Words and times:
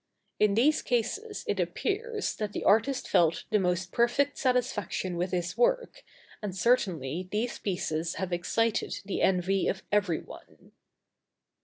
In 0.39 0.55
these 0.55 0.81
cases 0.81 1.45
it 1.47 1.59
appears, 1.59 2.35
that 2.37 2.53
the 2.53 2.63
artist 2.63 3.07
felt 3.07 3.43
the 3.51 3.59
most 3.59 3.91
perfect 3.91 4.35
satisfaction 4.39 5.15
with 5.15 5.29
his 5.29 5.55
work, 5.55 6.03
and 6.41 6.57
certainly 6.57 7.27
these 7.31 7.59
pieces 7.59 8.15
have 8.15 8.33
excited 8.33 8.99
the 9.05 9.21
envy 9.21 9.67
of 9.67 9.83
every 9.91 10.19
one. 10.21 10.71